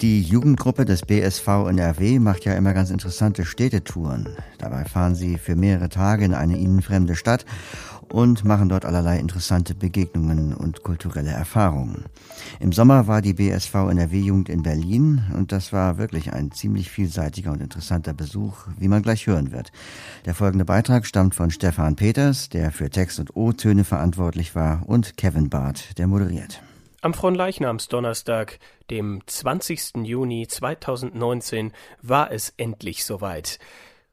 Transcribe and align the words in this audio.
Die 0.00 0.22
Jugendgruppe 0.22 0.84
des 0.84 1.02
BSV 1.02 1.48
NRW 1.70 2.20
macht 2.20 2.44
ja 2.44 2.52
immer 2.54 2.72
ganz 2.72 2.90
interessante 2.90 3.44
Städtetouren. 3.44 4.28
Dabei 4.58 4.84
fahren 4.84 5.16
sie 5.16 5.38
für 5.38 5.56
mehrere 5.56 5.88
Tage 5.88 6.24
in 6.24 6.34
eine 6.34 6.56
ihnen 6.56 6.82
fremde 6.82 7.16
Stadt 7.16 7.44
und 8.08 8.44
machen 8.44 8.68
dort 8.68 8.84
allerlei 8.84 9.18
interessante 9.18 9.74
Begegnungen 9.74 10.54
und 10.54 10.84
kulturelle 10.84 11.30
Erfahrungen. 11.30 12.04
Im 12.60 12.72
Sommer 12.72 13.08
war 13.08 13.22
die 13.22 13.34
BSV 13.34 13.74
NRW-Jugend 13.74 14.48
in 14.48 14.62
Berlin 14.62 15.24
und 15.36 15.50
das 15.50 15.72
war 15.72 15.98
wirklich 15.98 16.32
ein 16.32 16.52
ziemlich 16.52 16.90
vielseitiger 16.90 17.50
und 17.50 17.60
interessanter 17.60 18.14
Besuch, 18.14 18.68
wie 18.78 18.86
man 18.86 19.02
gleich 19.02 19.26
hören 19.26 19.50
wird. 19.50 19.72
Der 20.26 20.34
folgende 20.34 20.64
Beitrag 20.64 21.06
stammt 21.06 21.34
von 21.34 21.50
Stefan 21.50 21.96
Peters, 21.96 22.48
der 22.48 22.70
für 22.70 22.88
Text 22.88 23.18
und 23.18 23.34
O-Töne 23.34 23.82
verantwortlich 23.82 24.54
war, 24.54 24.88
und 24.88 25.16
Kevin 25.16 25.50
Barth, 25.50 25.98
der 25.98 26.06
moderiert. 26.06 26.62
Am 27.00 27.14
Fronleichnamsdonnerstag, 27.14 28.58
dem 28.90 29.22
20. 29.24 29.98
Juni 30.02 30.48
2019, 30.48 31.72
war 32.02 32.32
es 32.32 32.52
endlich 32.56 33.04
soweit. 33.04 33.60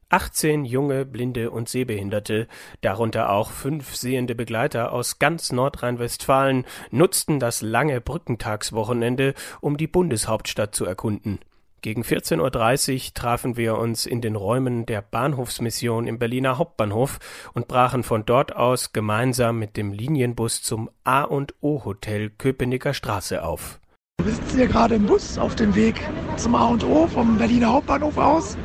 18 0.10 0.66
junge, 0.66 1.04
blinde 1.04 1.50
und 1.50 1.68
sehbehinderte, 1.68 2.48
darunter 2.82 3.32
auch 3.32 3.50
fünf 3.50 3.96
sehende 3.96 4.36
Begleiter 4.36 4.92
aus 4.92 5.18
ganz 5.18 5.52
Nordrhein-Westfalen, 5.52 6.66
nutzten 6.92 7.40
das 7.40 7.64
lange 7.64 8.02
Brückentagswochenende, 8.02 9.34
um 9.62 9.78
die 9.78 9.88
Bundeshauptstadt 9.88 10.76
zu 10.76 10.86
erkunden. 10.86 11.40
Gegen 11.86 12.02
14.30 12.02 12.94
Uhr 12.96 13.14
trafen 13.14 13.58
wir 13.58 13.78
uns 13.78 14.08
in 14.08 14.20
den 14.20 14.36
Räumen 14.36 14.88
der 14.88 15.04
Bahnhofsmission 15.04 16.08
im 16.08 16.18
Berliner 16.18 16.58
Hauptbahnhof 16.58 17.20
und 17.54 17.68
brachen 17.68 18.02
von 18.02 18.26
dort 18.26 18.56
aus 18.56 18.92
gemeinsam 18.92 19.60
mit 19.60 19.78
dem 19.78 19.92
Linienbus 19.92 20.64
zum 20.64 20.90
A 21.04 21.22
und 21.22 21.54
O 21.62 21.86
Hotel 21.86 22.32
Köpenicker 22.32 22.96
Straße 22.96 23.44
auf. 23.44 23.80
Wir 24.24 24.34
sitzen 24.34 24.58
hier 24.58 24.66
gerade 24.66 24.96
im 24.96 25.06
Bus 25.06 25.38
auf 25.38 25.54
dem 25.54 25.76
Weg 25.76 26.02
zum 26.38 26.56
A 26.56 26.70
und 26.70 26.84
O 26.84 27.06
vom 27.06 27.38
Berliner 27.38 27.74
Hauptbahnhof 27.74 28.18
aus. 28.18 28.58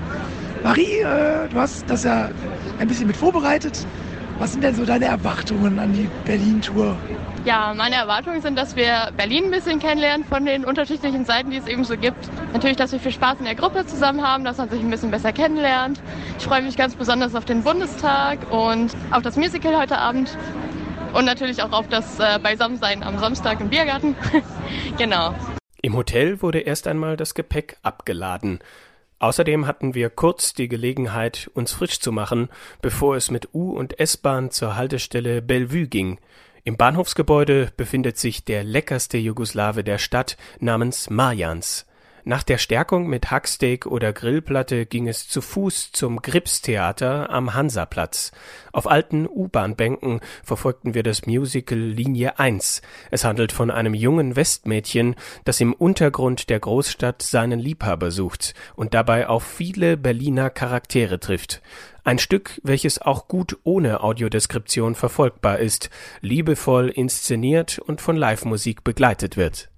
Marie, 0.62 1.00
äh, 1.00 1.46
du 1.50 1.56
hast 1.56 1.90
das 1.90 2.04
ja 2.04 2.30
ein 2.78 2.88
bisschen 2.88 3.06
mit 3.06 3.18
vorbereitet. 3.18 3.86
Was 4.38 4.52
sind 4.52 4.64
denn 4.64 4.74
so 4.74 4.86
deine 4.86 5.04
Erwartungen 5.04 5.78
an 5.78 5.92
die 5.92 6.08
Berlin-Tour? 6.24 6.96
Ja, 7.46 7.72
meine 7.74 7.94
Erwartungen 7.94 8.42
sind, 8.42 8.58
dass 8.58 8.76
wir 8.76 9.12
Berlin 9.16 9.44
ein 9.44 9.50
bisschen 9.50 9.78
kennenlernen 9.78 10.26
von 10.26 10.44
den 10.44 10.62
unterschiedlichen 10.66 11.24
Seiten, 11.24 11.50
die 11.50 11.56
es 11.56 11.66
eben 11.66 11.84
so 11.84 11.96
gibt. 11.96 12.28
Natürlich, 12.52 12.76
dass 12.76 12.92
wir 12.92 13.00
viel 13.00 13.12
Spaß 13.12 13.38
in 13.38 13.46
der 13.46 13.54
Gruppe 13.54 13.86
zusammen 13.86 14.22
haben, 14.22 14.44
dass 14.44 14.58
man 14.58 14.68
sich 14.68 14.80
ein 14.80 14.90
bisschen 14.90 15.10
besser 15.10 15.32
kennenlernt. 15.32 16.02
Ich 16.38 16.44
freue 16.44 16.60
mich 16.60 16.76
ganz 16.76 16.94
besonders 16.94 17.34
auf 17.34 17.46
den 17.46 17.62
Bundestag 17.62 18.52
und 18.52 18.94
auf 19.10 19.22
das 19.22 19.36
Musical 19.36 19.78
heute 19.78 19.96
Abend. 19.96 20.36
Und 21.14 21.24
natürlich 21.24 21.62
auch 21.62 21.72
auf 21.72 21.88
das 21.88 22.20
äh, 22.20 22.38
Beisammensein 22.42 23.02
am 23.02 23.18
Samstag 23.18 23.60
im 23.60 23.70
Biergarten. 23.70 24.14
genau. 24.98 25.34
Im 25.80 25.96
Hotel 25.96 26.42
wurde 26.42 26.60
erst 26.60 26.86
einmal 26.86 27.16
das 27.16 27.34
Gepäck 27.34 27.78
abgeladen. 27.82 28.58
Außerdem 29.18 29.66
hatten 29.66 29.94
wir 29.94 30.10
kurz 30.10 30.52
die 30.52 30.68
Gelegenheit, 30.68 31.50
uns 31.54 31.72
frisch 31.72 32.00
zu 32.00 32.12
machen, 32.12 32.50
bevor 32.82 33.16
es 33.16 33.30
mit 33.30 33.54
U- 33.54 33.72
und 33.72 33.98
S-Bahn 33.98 34.50
zur 34.50 34.76
Haltestelle 34.76 35.40
Bellevue 35.40 35.86
ging. 35.86 36.18
Im 36.64 36.76
Bahnhofsgebäude 36.76 37.72
befindet 37.76 38.18
sich 38.18 38.44
der 38.44 38.64
leckerste 38.64 39.18
Jugoslawe 39.18 39.82
der 39.82 39.98
Stadt 39.98 40.36
namens 40.58 41.08
Marjans. 41.10 41.86
Nach 42.24 42.42
der 42.42 42.58
Stärkung 42.58 43.06
mit 43.06 43.30
Hacksteak 43.30 43.86
oder 43.86 44.12
Grillplatte 44.12 44.84
ging 44.84 45.08
es 45.08 45.28
zu 45.28 45.40
Fuß 45.40 45.92
zum 45.92 46.20
Gripstheater 46.20 47.30
am 47.30 47.54
Hansaplatz. 47.54 48.32
Auf 48.72 48.90
alten 48.90 49.26
U-Bahn-Bänken 49.26 50.20
verfolgten 50.44 50.92
wir 50.92 51.02
das 51.02 51.24
Musical 51.24 51.78
Linie 51.78 52.38
1. 52.38 52.82
Es 53.10 53.24
handelt 53.24 53.52
von 53.52 53.70
einem 53.70 53.94
jungen 53.94 54.36
Westmädchen, 54.36 55.16
das 55.44 55.60
im 55.60 55.72
Untergrund 55.72 56.50
der 56.50 56.60
Großstadt 56.60 57.22
seinen 57.22 57.58
Liebhaber 57.58 58.10
sucht 58.10 58.54
und 58.76 58.92
dabei 58.92 59.26
auf 59.26 59.42
viele 59.42 59.96
Berliner 59.96 60.50
Charaktere 60.50 61.20
trifft. 61.20 61.62
Ein 62.04 62.18
Stück, 62.18 62.60
welches 62.62 63.00
auch 63.00 63.28
gut 63.28 63.58
ohne 63.62 64.02
Audiodeskription 64.02 64.94
verfolgbar 64.94 65.58
ist, 65.58 65.88
liebevoll 66.20 66.88
inszeniert 66.88 67.78
und 67.78 68.00
von 68.02 68.16
Live-Musik 68.16 68.84
begleitet 68.84 69.36
wird. 69.38 69.69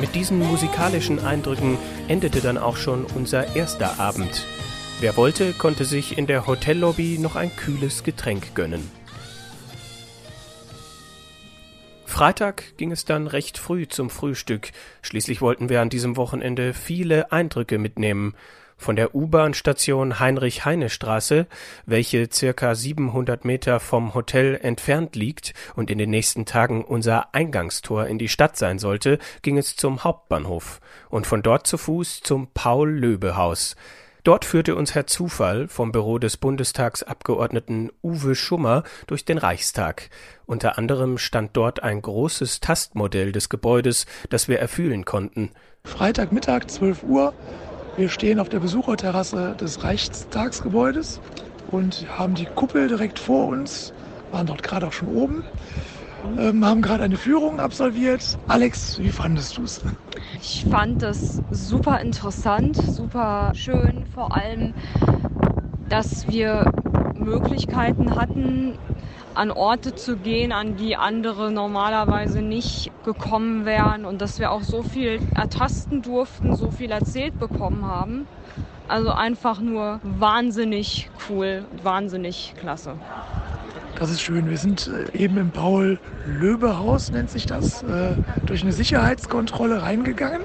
Mit 0.00 0.14
diesen 0.14 0.38
musikalischen 0.38 1.20
Eindrücken 1.20 1.78
endete 2.08 2.40
dann 2.40 2.58
auch 2.58 2.76
schon 2.76 3.04
unser 3.14 3.54
erster 3.54 4.00
Abend. 4.00 4.46
Wer 5.00 5.16
wollte, 5.16 5.52
konnte 5.52 5.84
sich 5.84 6.18
in 6.18 6.26
der 6.26 6.46
Hotellobby 6.46 7.18
noch 7.18 7.36
ein 7.36 7.54
kühles 7.54 8.02
Getränk 8.02 8.54
gönnen. 8.54 8.99
Freitag 12.20 12.76
ging 12.76 12.92
es 12.92 13.06
dann 13.06 13.26
recht 13.26 13.56
früh 13.56 13.88
zum 13.88 14.10
Frühstück. 14.10 14.72
Schließlich 15.00 15.40
wollten 15.40 15.70
wir 15.70 15.80
an 15.80 15.88
diesem 15.88 16.18
Wochenende 16.18 16.74
viele 16.74 17.32
Eindrücke 17.32 17.78
mitnehmen 17.78 18.34
von 18.76 18.94
der 18.94 19.14
U-Bahn-Station 19.14 20.20
Heinrich-Heine-Straße, 20.20 21.46
welche 21.86 22.28
circa 22.30 22.74
700 22.74 23.46
Meter 23.46 23.80
vom 23.80 24.12
Hotel 24.12 24.60
entfernt 24.62 25.16
liegt 25.16 25.54
und 25.76 25.90
in 25.90 25.96
den 25.96 26.10
nächsten 26.10 26.44
Tagen 26.44 26.84
unser 26.84 27.34
Eingangstor 27.34 28.06
in 28.06 28.18
die 28.18 28.28
Stadt 28.28 28.58
sein 28.58 28.78
sollte, 28.78 29.18
ging 29.40 29.56
es 29.56 29.76
zum 29.76 30.04
Hauptbahnhof 30.04 30.82
und 31.08 31.26
von 31.26 31.40
dort 31.40 31.66
zu 31.66 31.78
Fuß 31.78 32.20
zum 32.20 32.48
Paul-Löbe-Haus. 32.52 33.76
Dort 34.22 34.44
führte 34.44 34.76
uns 34.76 34.94
Herr 34.94 35.06
Zufall 35.06 35.66
vom 35.68 35.92
Büro 35.92 36.18
des 36.18 36.36
Bundestagsabgeordneten 36.36 37.90
Uwe 38.02 38.34
Schummer 38.34 38.82
durch 39.06 39.24
den 39.24 39.38
Reichstag. 39.38 40.10
Unter 40.44 40.76
anderem 40.76 41.16
stand 41.16 41.56
dort 41.56 41.82
ein 41.82 42.02
großes 42.02 42.60
Tastmodell 42.60 43.32
des 43.32 43.48
Gebäudes, 43.48 44.06
das 44.28 44.46
wir 44.48 44.58
erfühlen 44.58 45.06
konnten. 45.06 45.50
Freitagmittag, 45.84 46.66
12 46.68 47.02
Uhr, 47.04 47.32
wir 47.96 48.10
stehen 48.10 48.40
auf 48.40 48.50
der 48.50 48.60
Besucherterrasse 48.60 49.56
des 49.58 49.82
Reichstagsgebäudes 49.82 51.20
und 51.70 52.06
haben 52.18 52.34
die 52.34 52.46
Kuppel 52.46 52.88
direkt 52.88 53.18
vor 53.18 53.46
uns, 53.46 53.94
waren 54.32 54.46
dort 54.46 54.62
gerade 54.62 54.86
auch 54.86 54.92
schon 54.92 55.08
oben, 55.08 55.44
ähm, 56.24 56.64
haben 56.64 56.82
gerade 56.82 57.04
eine 57.04 57.16
Führung 57.16 57.60
absolviert. 57.60 58.38
Alex, 58.46 58.98
wie 58.98 59.10
fandest 59.10 59.56
du 59.56 59.64
es? 59.64 59.80
Ich 60.40 60.64
fand 60.68 61.02
das 61.02 61.42
super 61.50 62.00
interessant, 62.00 62.76
super 62.76 63.52
schön, 63.54 64.06
vor 64.06 64.34
allem, 64.34 64.74
dass 65.88 66.28
wir 66.28 66.64
Möglichkeiten 67.14 68.16
hatten, 68.16 68.78
an 69.34 69.50
Orte 69.50 69.94
zu 69.94 70.16
gehen, 70.16 70.52
an 70.52 70.76
die 70.76 70.96
andere 70.96 71.50
normalerweise 71.52 72.42
nicht 72.42 72.90
gekommen 73.04 73.64
wären 73.64 74.04
und 74.04 74.20
dass 74.20 74.38
wir 74.38 74.50
auch 74.50 74.62
so 74.62 74.82
viel 74.82 75.20
ertasten 75.34 76.02
durften, 76.02 76.54
so 76.56 76.70
viel 76.70 76.90
erzählt 76.90 77.38
bekommen 77.38 77.84
haben. 77.84 78.26
Also 78.88 79.12
einfach 79.12 79.60
nur 79.60 80.00
wahnsinnig 80.02 81.10
cool, 81.28 81.64
wahnsinnig 81.82 82.54
klasse. 82.58 82.96
Das 84.00 84.10
ist 84.10 84.22
schön. 84.22 84.48
Wir 84.48 84.56
sind 84.56 84.90
äh, 85.14 85.16
eben 85.16 85.36
im 85.36 85.50
Paul-Löbe-Haus, 85.50 87.12
nennt 87.12 87.30
sich 87.30 87.44
das, 87.44 87.82
äh, 87.82 88.16
durch 88.46 88.62
eine 88.62 88.72
Sicherheitskontrolle 88.72 89.82
reingegangen 89.82 90.40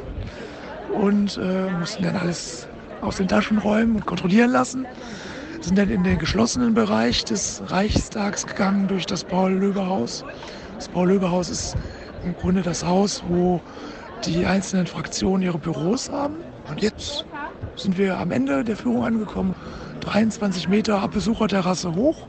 und 0.91 1.37
äh, 1.37 1.71
mussten 1.71 2.03
dann 2.03 2.17
alles 2.17 2.67
aus 2.99 3.15
den 3.15 3.29
Taschen 3.29 3.57
räumen 3.57 3.95
und 3.95 4.05
kontrollieren 4.05 4.51
lassen 4.51 4.85
sind 5.61 5.77
dann 5.77 5.89
in 5.89 6.03
den 6.03 6.19
geschlossenen 6.19 6.73
Bereich 6.73 7.23
des 7.23 7.63
Reichstags 7.67 8.45
gegangen 8.45 8.89
durch 8.89 9.05
das 9.05 9.23
Paul-Löbe-Haus. 9.23 10.25
Das 10.75 10.89
Paul-Löbe-Haus 10.89 11.49
ist 11.49 11.77
im 12.25 12.35
Grunde 12.35 12.61
das 12.61 12.85
Haus, 12.85 13.23
wo 13.29 13.61
die 14.25 14.45
einzelnen 14.45 14.85
Fraktionen 14.85 15.41
ihre 15.41 15.57
Büros 15.57 16.11
haben. 16.11 16.35
Und 16.69 16.81
jetzt 16.81 17.25
sind 17.77 17.97
wir 17.97 18.17
am 18.17 18.31
Ende 18.31 18.65
der 18.65 18.75
Führung 18.75 19.05
angekommen. 19.05 19.55
23 20.01 20.67
Meter 20.67 21.01
ab 21.01 21.11
Besucherterrasse 21.11 21.95
hoch. 21.95 22.27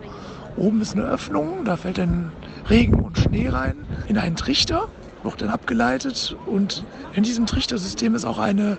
Oben 0.57 0.81
ist 0.81 0.95
eine 0.95 1.05
Öffnung, 1.05 1.65
da 1.65 1.77
fällt 1.77 1.99
dann 1.99 2.33
Regen 2.71 3.01
und 3.01 3.19
Schnee 3.19 3.49
rein 3.49 3.77
in 4.09 4.17
einen 4.17 4.37
Trichter, 4.37 4.89
wird 5.23 5.43
dann 5.43 5.51
abgeleitet. 5.51 6.37
Und 6.47 6.85
in 7.15 7.23
diesem 7.23 7.47
Trichtersystem 7.47 8.15
ist 8.15 8.25
auch 8.25 8.39
eine 8.39 8.79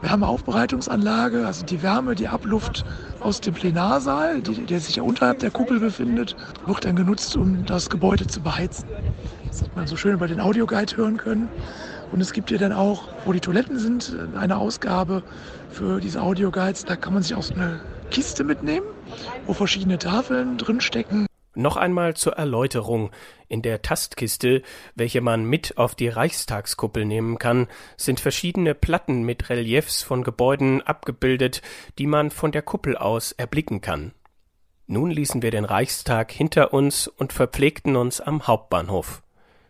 Wärmeaufbereitungsanlage, 0.00 1.46
also 1.46 1.66
die 1.66 1.82
Wärme, 1.82 2.14
die 2.14 2.28
Abluft 2.28 2.84
aus 3.20 3.40
dem 3.40 3.54
Plenarsaal, 3.54 4.40
die, 4.40 4.64
der 4.64 4.80
sich 4.80 4.96
ja 4.96 5.02
unterhalb 5.02 5.40
der 5.40 5.50
Kuppel 5.50 5.80
befindet, 5.80 6.34
wird 6.66 6.84
dann 6.84 6.96
genutzt, 6.96 7.36
um 7.36 7.66
das 7.66 7.90
Gebäude 7.90 8.26
zu 8.26 8.40
beheizen. 8.40 8.88
Das 9.50 9.62
hat 9.62 9.76
man 9.76 9.86
so 9.86 9.96
schön 9.96 10.14
über 10.14 10.28
den 10.28 10.40
Audioguide 10.40 10.96
hören 10.96 11.16
können. 11.16 11.48
Und 12.10 12.22
es 12.22 12.32
gibt 12.32 12.48
hier 12.48 12.58
dann 12.58 12.72
auch, 12.72 13.08
wo 13.26 13.32
die 13.32 13.40
Toiletten 13.40 13.78
sind, 13.78 14.16
eine 14.34 14.56
Ausgabe 14.56 15.22
für 15.68 16.00
diese 16.00 16.22
Audioguides. 16.22 16.86
Da 16.86 16.96
kann 16.96 17.12
man 17.12 17.22
sich 17.22 17.34
auch 17.34 17.42
so 17.42 17.54
eine 17.54 17.80
Kiste 18.10 18.44
mitnehmen, 18.44 18.86
wo 19.46 19.52
verschiedene 19.52 19.98
Tafeln 19.98 20.58
drinstecken 20.58 21.26
Noch 21.54 21.76
einmal 21.76 22.14
zur 22.14 22.34
Erläuterung. 22.34 23.10
In 23.48 23.62
der 23.62 23.82
Tastkiste, 23.82 24.62
welche 24.94 25.20
man 25.20 25.44
mit 25.44 25.76
auf 25.76 25.94
die 25.94 26.08
Reichstagskuppel 26.08 27.04
nehmen 27.04 27.38
kann, 27.38 27.66
sind 27.96 28.20
verschiedene 28.20 28.74
Platten 28.74 29.22
mit 29.22 29.50
Reliefs 29.50 30.02
von 30.02 30.22
Gebäuden 30.22 30.82
abgebildet, 30.82 31.62
die 31.98 32.06
man 32.06 32.30
von 32.30 32.52
der 32.52 32.62
Kuppel 32.62 32.96
aus 32.96 33.32
erblicken 33.32 33.80
kann. 33.80 34.12
Nun 34.86 35.10
ließen 35.10 35.42
wir 35.42 35.50
den 35.50 35.64
Reichstag 35.66 36.32
hinter 36.32 36.72
uns 36.72 37.08
und 37.08 37.32
verpflegten 37.32 37.96
uns 37.96 38.20
am 38.20 38.46
Hauptbahnhof. 38.46 39.22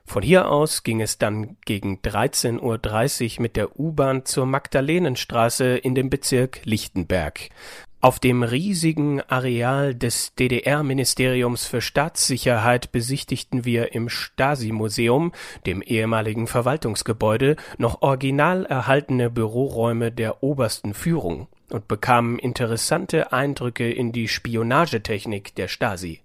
Von 0.08 0.22
hier 0.22 0.50
aus 0.50 0.84
ging 0.84 1.02
es 1.02 1.18
dann 1.18 1.58
gegen 1.66 1.98
13.30 1.98 3.36
Uhr 3.36 3.42
mit 3.42 3.56
der 3.56 3.78
U-Bahn 3.78 4.24
zur 4.24 4.46
Magdalenenstraße 4.46 5.76
in 5.76 5.94
dem 5.94 6.08
Bezirk 6.08 6.60
Lichtenberg. 6.64 7.50
Auf 8.00 8.20
dem 8.20 8.44
riesigen 8.44 9.20
Areal 9.22 9.92
des 9.92 10.32
DDR-Ministeriums 10.36 11.66
für 11.66 11.80
Staatssicherheit 11.80 12.92
besichtigten 12.92 13.64
wir 13.64 13.92
im 13.92 14.08
Stasi-Museum, 14.08 15.32
dem 15.66 15.82
ehemaligen 15.82 16.46
Verwaltungsgebäude, 16.46 17.56
noch 17.76 18.00
original 18.02 18.64
erhaltene 18.66 19.30
Büroräume 19.30 20.12
der 20.12 20.44
obersten 20.44 20.94
Führung 20.94 21.48
und 21.70 21.88
bekamen 21.88 22.38
interessante 22.38 23.32
Eindrücke 23.32 23.90
in 23.90 24.12
die 24.12 24.28
Spionagetechnik 24.28 25.56
der 25.56 25.66
Stasi. 25.66 26.20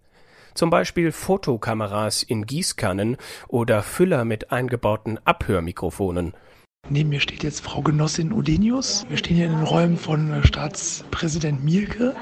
Zum 0.54 0.70
Beispiel 0.70 1.12
Fotokameras 1.12 2.22
in 2.22 2.46
Gießkannen 2.46 3.18
oder 3.48 3.82
Füller 3.82 4.26
mit 4.26 4.52
eingebauten 4.52 5.18
Abhörmikrofonen– 5.26 6.34
Neben 6.90 7.08
mir 7.10 7.22
steht 7.22 7.44
jetzt 7.44 7.62
Frau 7.62 7.82
Genossin 7.82 8.34
Odenius. 8.34 9.06
Wir 9.08 9.16
stehen 9.16 9.38
hier 9.38 9.46
in 9.46 9.54
den 9.54 9.64
Räumen 9.64 9.96
von 9.96 10.34
äh, 10.34 10.46
Staatspräsident 10.46 11.64
Mielke 11.64 12.14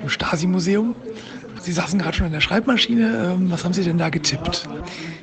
im 0.00 0.08
Stasi-Museum. 0.08 0.94
Sie 1.60 1.72
saßen 1.72 1.98
gerade 1.98 2.16
schon 2.16 2.26
in 2.26 2.32
der 2.32 2.40
Schreibmaschine. 2.40 3.32
Ähm, 3.34 3.50
was 3.50 3.64
haben 3.64 3.72
Sie 3.72 3.82
denn 3.82 3.98
da 3.98 4.08
getippt? 4.08 4.68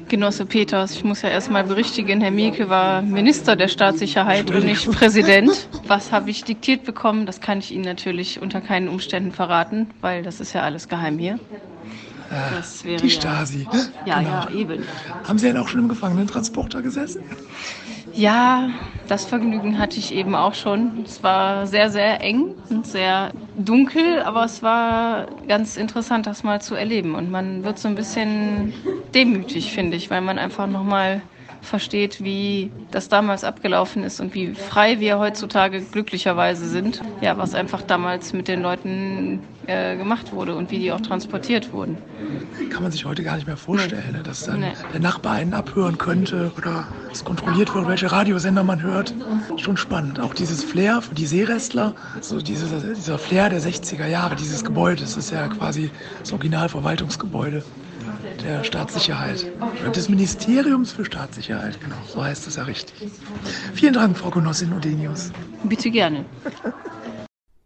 Genosse 0.09 0.45
Peters, 0.45 0.95
ich 0.95 1.05
muss 1.05 1.21
ja 1.21 1.29
erstmal 1.29 1.63
berichtigen, 1.63 2.19
Herr 2.19 2.31
Mielke 2.31 2.67
war 2.67 3.01
Minister 3.01 3.55
der 3.55 3.69
Staatssicherheit 3.69 4.51
und 4.51 4.65
nicht 4.65 4.91
Präsident. 4.91 5.69
Was 5.87 6.11
habe 6.11 6.29
ich 6.29 6.43
diktiert 6.43 6.83
bekommen? 6.83 7.25
Das 7.25 7.39
kann 7.39 7.59
ich 7.59 7.71
Ihnen 7.71 7.85
natürlich 7.85 8.41
unter 8.41 8.59
keinen 8.59 8.89
Umständen 8.89 9.31
verraten, 9.31 9.87
weil 10.01 10.23
das 10.23 10.41
ist 10.41 10.51
ja 10.51 10.61
alles 10.61 10.89
geheim 10.89 11.17
hier. 11.17 11.39
Äh, 12.33 12.97
die 12.97 13.09
Stasi. 13.09 13.65
Ja, 14.05 14.19
genau. 14.19 14.29
ja, 14.29 14.49
eben. 14.49 14.83
Haben 15.23 15.37
Sie 15.39 15.47
denn 15.47 15.57
auch 15.57 15.67
schon 15.67 15.81
im 15.81 15.89
Gefangenentransporter 15.89 16.81
gesessen? 16.81 17.23
Ja, 18.13 18.69
das 19.07 19.25
Vergnügen 19.25 19.79
hatte 19.79 19.97
ich 19.97 20.13
eben 20.13 20.35
auch 20.35 20.53
schon. 20.53 21.03
Es 21.05 21.23
war 21.23 21.65
sehr, 21.67 21.89
sehr 21.89 22.21
eng 22.21 22.55
und 22.69 22.85
sehr 22.85 23.31
dunkel, 23.57 24.21
aber 24.21 24.45
es 24.45 24.61
war 24.61 25.27
ganz 25.47 25.77
interessant, 25.77 26.27
das 26.27 26.43
mal 26.43 26.61
zu 26.61 26.75
erleben. 26.75 27.15
Und 27.15 27.31
man 27.31 27.63
wird 27.63 27.79
so 27.79 27.87
ein 27.87 27.95
bisschen 27.95 28.73
demütig, 29.13 29.73
finde 29.73 29.97
ich, 29.97 30.09
weil 30.09 30.21
man 30.21 30.37
einfach 30.37 30.67
nochmal 30.67 31.21
versteht, 31.63 32.23
wie 32.23 32.71
das 32.91 33.09
damals 33.09 33.43
abgelaufen 33.43 34.03
ist 34.03 34.19
und 34.19 34.33
wie 34.33 34.53
frei 34.53 34.99
wir 34.99 35.17
heutzutage 35.17 35.81
glücklicherweise 35.81 36.67
sind. 36.67 37.01
Ja, 37.21 37.37
was 37.37 37.55
einfach 37.55 37.81
damals 37.81 38.33
mit 38.33 38.47
den 38.47 38.61
Leuten 38.61 39.39
äh, 39.65 39.95
gemacht 39.95 40.33
wurde 40.33 40.55
und 40.55 40.71
wie 40.71 40.79
die 40.79 40.91
auch 40.91 41.01
transportiert 41.01 41.71
wurden. 41.71 41.97
Kann 42.69 42.83
man 42.83 42.91
sich 42.91 43.05
heute 43.05 43.23
gar 43.23 43.35
nicht 43.35 43.47
mehr 43.47 43.57
vorstellen, 43.57 44.15
nee. 44.17 44.23
dass 44.23 44.43
dann 44.43 44.59
nee. 44.59 44.73
der 44.93 44.99
Nachbar 44.99 45.33
einen 45.33 45.53
abhören 45.53 45.97
könnte 45.97 46.51
oder 46.57 46.87
es 47.13 47.23
kontrolliert 47.23 47.73
wird, 47.73 47.87
welche 47.87 48.11
Radiosender 48.11 48.63
man 48.63 48.81
hört. 48.81 49.13
Schon 49.57 49.77
spannend. 49.77 50.19
Auch 50.19 50.33
dieses 50.33 50.63
Flair 50.63 51.01
für 51.01 51.15
die 51.15 51.25
Seerestler, 51.25 51.95
so 52.21 52.41
dieses, 52.41 52.69
dieser 52.95 53.17
Flair 53.17 53.49
der 53.49 53.61
60er 53.61 54.07
Jahre, 54.07 54.35
dieses 54.35 54.63
Gebäude, 54.63 55.01
das 55.01 55.17
ist 55.17 55.31
ja 55.31 55.47
quasi 55.47 55.91
das 56.19 56.31
Originalverwaltungsgebäude 56.33 57.63
der 58.43 58.63
Staatssicherheit. 58.63 59.45
Des 59.95 60.09
Ministeriums 60.09 60.91
für 60.91 61.05
Staatssicherheit, 61.05 61.79
genau. 61.79 61.95
So 62.07 62.23
heißt 62.23 62.47
es 62.47 62.55
ja 62.55 62.63
richtig. 62.63 63.11
Vielen 63.73 63.93
Dank, 63.93 64.17
Frau 64.17 64.29
Genossin 64.29 64.73
Odenius. 64.73 65.31
Bitte 65.63 65.89
gerne. 65.91 66.25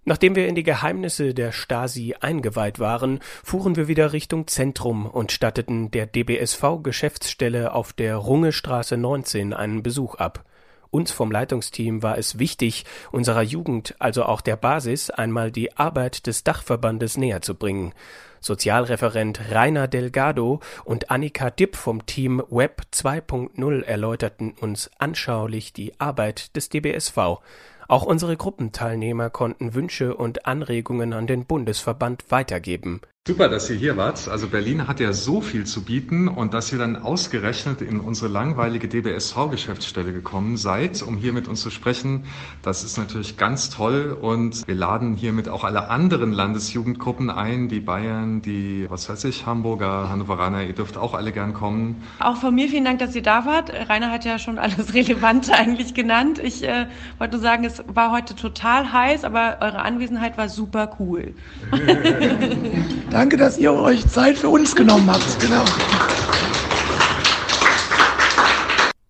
Nachdem 0.08 0.38
wir 0.38 0.48
in 0.48 0.56
die 0.56 0.64
Geheimnisse 0.64 1.34
der 1.34 1.52
Stasi 1.52 2.16
eingeweiht 2.22 2.80
waren, 2.80 3.20
fuhren 3.44 3.76
wir 3.76 3.90
wieder 3.90 4.14
Richtung 4.14 4.48
Zentrum 4.48 5.06
und 5.06 5.34
statteten 5.34 5.92
der 5.92 6.06
DBSV-Geschäftsstelle 6.06 7.74
auf 7.74 7.92
der 7.92 8.16
Rungestraße 8.16 8.96
19 8.96 9.52
einen 9.52 9.84
Besuch 9.84 10.16
ab. 10.16 10.46
Uns 10.92 11.12
vom 11.12 11.30
Leitungsteam 11.30 12.04
war 12.04 12.18
es 12.18 12.40
wichtig, 12.40 12.86
unserer 13.12 13.42
Jugend, 13.42 13.96
also 14.00 14.24
auch 14.24 14.40
der 14.40 14.56
Basis, 14.56 15.10
einmal 15.10 15.52
die 15.52 15.76
Arbeit 15.76 16.26
des 16.26 16.46
Dachverbandes 16.46 17.18
näher 17.18 17.42
zu 17.42 17.56
bringen. 17.56 17.92
Sozialreferent 18.40 19.42
Rainer 19.52 19.90
Delgado 19.90 20.62
und 20.86 21.12
Annika 21.12 21.50
Dipp 21.50 21.76
vom 21.76 22.06
Team 22.06 22.42
Web 22.50 22.84
2.0 22.94 23.84
erläuterten 23.84 24.54
uns 24.54 24.90
anschaulich 25.00 25.74
die 25.74 26.00
Arbeit 26.00 26.56
des 26.56 26.70
DBSV. 26.70 27.42
Auch 27.88 28.04
unsere 28.04 28.36
Gruppenteilnehmer 28.36 29.30
konnten 29.30 29.74
Wünsche 29.74 30.16
und 30.16 30.46
Anregungen 30.46 31.14
an 31.14 31.26
den 31.26 31.46
Bundesverband 31.46 32.30
weitergeben. 32.30 33.02
Super, 33.28 33.50
dass 33.50 33.70
ihr 33.70 33.76
hier 33.76 33.98
wart. 33.98 34.30
Also 34.30 34.48
Berlin 34.48 34.88
hat 34.88 35.02
ja 35.02 35.12
so 35.12 35.42
viel 35.42 35.66
zu 35.66 35.84
bieten 35.84 36.30
und 36.30 36.54
dass 36.54 36.72
ihr 36.72 36.80
dann 36.80 36.96
ausgerechnet 36.96 37.82
in 37.82 38.00
unsere 38.00 38.32
langweilige 38.32 38.88
DBSV-Geschäftsstelle 38.88 40.14
gekommen 40.14 40.56
seid, 40.56 41.02
um 41.02 41.18
hier 41.18 41.34
mit 41.34 41.50
uns 41.50 41.60
zu 41.60 41.70
sprechen, 41.70 42.24
das 42.62 42.86
ist 42.86 42.98
natürlich 42.98 43.36
ganz 43.36 43.70
toll 43.70 44.18
und 44.22 44.66
wir 44.66 44.76
laden 44.76 45.18
hiermit 45.18 45.50
auch 45.50 45.66
alle 45.66 45.90
anderen 45.90 46.32
Landesjugendgruppen 46.32 47.30
ein, 47.30 47.68
die 47.68 47.82
Bayern, 47.82 48.42
die, 48.42 48.86
was 48.88 49.10
weiß 49.10 49.26
ich, 49.26 49.46
Hamburger, 49.46 50.08
Hannoveraner, 50.10 50.64
ihr 50.64 50.72
dürft 50.72 50.96
auch 50.96 51.14
alle 51.14 51.34
gern 51.34 51.54
kommen. 51.54 52.02
Auch 52.20 52.38
von 52.38 52.56
mir 52.56 52.70
vielen 52.70 52.86
Dank, 52.86 53.00
dass 53.00 53.14
ihr 53.14 53.24
da 53.24 53.46
wart. 53.46 53.74
Rainer 53.90 54.10
hat 54.10 54.24
ja 54.24 54.40
schon 54.40 54.58
alles 54.58 54.94
Relevante 54.94 55.54
eigentlich 55.54 55.94
genannt. 55.94 56.40
Ich 56.42 56.64
äh, 56.64 56.88
wollte 57.18 57.34
nur 57.34 57.44
sagen, 57.44 57.66
es 57.66 57.84
war 57.94 58.14
heute 58.14 58.36
total 58.36 58.94
heiß, 58.94 59.26
aber 59.26 59.58
eure 59.60 59.80
Anwesenheit 59.80 60.38
war 60.38 60.48
super 60.48 60.96
cool. 60.98 61.34
Danke, 63.18 63.36
dass 63.36 63.58
ihr 63.58 63.74
euch 63.74 64.08
Zeit 64.08 64.38
für 64.38 64.50
uns 64.50 64.76
genommen 64.76 65.10
habt. 65.10 65.40
Genau. 65.40 65.66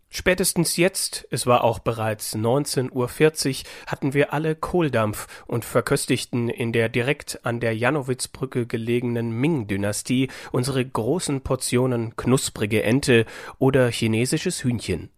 Spätestens 0.09 0.77
jetzt, 0.77 1.27
es 1.30 1.45
war 1.45 1.65
auch 1.65 1.80
bereits 1.80 2.33
19.40 2.33 2.94
Uhr, 2.94 3.65
hatten 3.86 4.13
wir 4.13 4.31
alle 4.31 4.56
Kohldampf 4.56 5.27
und 5.46 5.65
verköstigten 5.65 6.48
in 6.48 6.72
der 6.72 6.88
direkt 6.88 7.41
an 7.46 7.60
der 7.60 7.75
Janowitzbrücke 7.75 8.65
gelegenen 8.65 9.31
Ming-Dynastie 9.31 10.29
unsere 10.53 10.86
großen 10.86 11.41
Portionen 11.41 12.15
knusprige 12.15 12.84
Ente 12.84 13.25
oder 13.60 13.91
chinesisches 13.91 14.63
Hühnchen. 14.63 15.10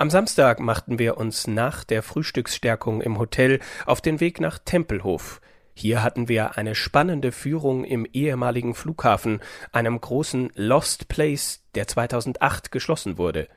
Am 0.00 0.10
Samstag 0.10 0.60
machten 0.60 1.00
wir 1.00 1.16
uns 1.16 1.48
nach 1.48 1.82
der 1.82 2.04
Frühstücksstärkung 2.04 3.00
im 3.00 3.18
Hotel 3.18 3.58
auf 3.84 4.00
den 4.00 4.20
Weg 4.20 4.40
nach 4.40 4.60
Tempelhof. 4.60 5.40
Hier 5.74 6.04
hatten 6.04 6.28
wir 6.28 6.56
eine 6.56 6.76
spannende 6.76 7.32
Führung 7.32 7.82
im 7.82 8.06
ehemaligen 8.12 8.76
Flughafen, 8.76 9.40
einem 9.72 10.00
großen 10.00 10.52
Lost 10.54 11.08
Place, 11.08 11.64
der 11.74 11.88
2008 11.88 12.70
geschlossen 12.70 13.18
wurde. 13.18 13.48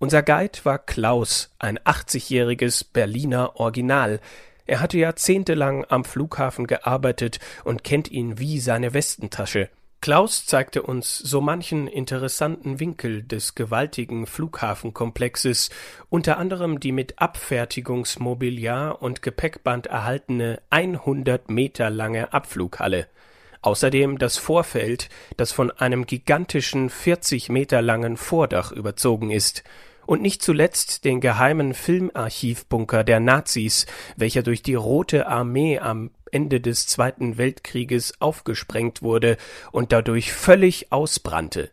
Unser 0.00 0.24
Guide 0.24 0.58
war 0.64 0.80
Klaus, 0.80 1.54
ein 1.60 1.78
80-jähriges 1.78 2.86
Berliner 2.92 3.54
Original. 3.54 4.18
Er 4.66 4.80
hatte 4.80 4.98
jahrzehntelang 4.98 5.84
am 5.88 6.04
Flughafen 6.04 6.66
gearbeitet 6.66 7.38
und 7.62 7.84
kennt 7.84 8.10
ihn 8.10 8.40
wie 8.40 8.58
seine 8.58 8.94
Westentasche. 8.94 9.70
Klaus 10.04 10.44
zeigte 10.44 10.82
uns 10.82 11.16
so 11.16 11.40
manchen 11.40 11.86
interessanten 11.88 12.78
Winkel 12.78 13.22
des 13.22 13.54
gewaltigen 13.54 14.26
Flughafenkomplexes, 14.26 15.70
unter 16.10 16.36
anderem 16.36 16.78
die 16.78 16.92
mit 16.92 17.18
Abfertigungsmobiliar 17.20 19.00
und 19.00 19.22
Gepäckband 19.22 19.86
erhaltene 19.86 20.60
100 20.68 21.48
Meter 21.48 21.88
lange 21.88 22.34
Abflughalle. 22.34 23.06
Außerdem 23.62 24.18
das 24.18 24.36
Vorfeld, 24.36 25.08
das 25.38 25.52
von 25.52 25.70
einem 25.70 26.04
gigantischen 26.04 26.90
40 26.90 27.48
Meter 27.48 27.80
langen 27.80 28.18
Vordach 28.18 28.72
überzogen 28.72 29.30
ist 29.30 29.64
und 30.06 30.22
nicht 30.22 30.42
zuletzt 30.42 31.04
den 31.04 31.20
geheimen 31.20 31.74
Filmarchivbunker 31.74 33.04
der 33.04 33.20
Nazis, 33.20 33.86
welcher 34.16 34.42
durch 34.42 34.62
die 34.62 34.74
Rote 34.74 35.26
Armee 35.26 35.78
am 35.78 36.10
Ende 36.30 36.60
des 36.60 36.86
Zweiten 36.86 37.38
Weltkrieges 37.38 38.20
aufgesprengt 38.20 39.02
wurde 39.02 39.36
und 39.72 39.92
dadurch 39.92 40.32
völlig 40.32 40.92
ausbrannte. 40.92 41.70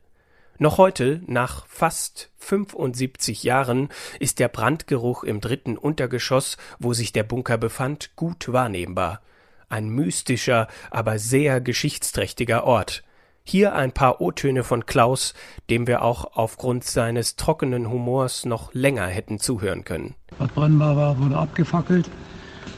Noch 0.60 0.78
heute, 0.78 1.22
nach 1.26 1.66
fast 1.66 2.30
75 2.38 3.42
Jahren, 3.42 3.90
ist 4.20 4.38
der 4.38 4.48
Brandgeruch 4.48 5.24
im 5.24 5.42
dritten 5.42 5.76
Untergeschoss, 5.76 6.58
wo 6.78 6.94
sich 6.94 7.12
der 7.12 7.24
Bunker 7.24 7.58
befand, 7.58 8.16
gut 8.16 8.54
wahrnehmbar. 8.54 9.22
Ein 9.70 9.90
mystischer, 9.90 10.68
aber 10.92 11.18
sehr 11.18 11.62
geschichtsträchtiger 11.62 12.64
Ort. 12.66 13.04
Hier 13.52 13.76
ein 13.76 13.92
paar 13.92 14.22
O-Töne 14.22 14.64
von 14.64 14.86
Klaus, 14.86 15.34
dem 15.70 15.86
wir 15.86 16.04
auch 16.04 16.38
aufgrund 16.38 16.86
seines 16.86 17.36
trockenen 17.36 17.90
Humors 17.90 18.46
noch 18.46 18.74
länger 18.74 19.08
hätten 19.08 19.40
zuhören 19.40 19.84
können. 19.84 20.16
Bad 20.40 20.56
Brandmauer 20.56 21.18
wurde 21.20 21.36
abgefackelt. 21.36 22.10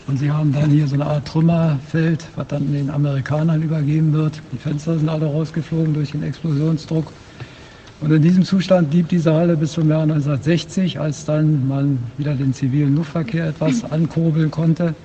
Und 0.07 0.17
sie 0.17 0.31
haben 0.31 0.51
dann 0.51 0.71
hier 0.71 0.87
so 0.87 0.95
eine 0.95 1.05
Art 1.05 1.27
Trümmerfeld, 1.27 2.25
was 2.35 2.47
dann 2.47 2.73
den 2.73 2.89
Amerikanern 2.89 3.61
übergeben 3.61 4.13
wird. 4.13 4.41
Die 4.51 4.57
Fenster 4.57 4.97
sind 4.97 5.09
alle 5.09 5.27
rausgeflogen 5.27 5.93
durch 5.93 6.13
den 6.13 6.23
Explosionsdruck. 6.23 7.13
Und 8.01 8.11
in 8.11 8.23
diesem 8.23 8.43
Zustand 8.43 8.89
blieb 8.89 9.09
diese 9.09 9.31
Halle 9.31 9.55
bis 9.55 9.73
zum 9.73 9.87
Jahr 9.87 10.01
1960, 10.01 10.99
als 10.99 11.23
dann 11.23 11.67
man 11.67 11.99
wieder 12.17 12.33
den 12.33 12.51
zivilen 12.51 12.95
Luftverkehr 12.95 13.49
etwas 13.49 13.83
ankurbeln 13.91 14.49
konnte. 14.49 14.95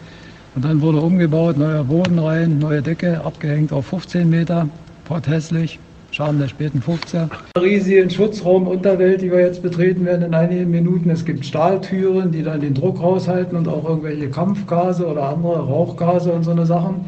Und 0.55 0.65
dann 0.65 0.81
wurde 0.81 1.01
umgebaut, 1.03 1.59
neuer 1.59 1.85
Boden 1.85 2.19
rein, 2.19 2.59
neue 2.59 2.81
Decke, 2.81 3.23
abgehängt 3.23 3.71
auf 3.71 3.89
15 3.89 4.31
Meter, 4.31 4.67
porthässlich, 5.09 5.79
Charme 6.11 6.39
der 6.39 6.49
späten 6.49 6.81
50er. 6.81 7.29
Riesigen 7.59 8.11
Schutzraum 8.11 8.67
Unterwelt, 8.67 9.23
die 9.23 9.31
wir 9.31 9.41
jetzt 9.41 9.63
betreten 9.63 10.05
werden 10.05 10.23
in 10.23 10.35
einigen 10.35 10.71
Minuten. 10.71 11.11
Es 11.11 11.25
gibt 11.25 11.45
Stahltüren, 11.45 12.31
die 12.31 12.43
dann 12.43 12.61
den 12.61 12.75
Druck 12.75 13.01
raushalten 13.01 13.57
und 13.57 13.69
auch 13.69 13.89
irgendwelche 13.89 14.31
Kampfgase 14.31 15.07
oder 15.07 15.31
andere 15.31 15.61
Rauchgase 15.61 16.31
und 16.31 16.45
so 16.45 16.51
eine 16.51 16.67
Sachen. 16.67 17.07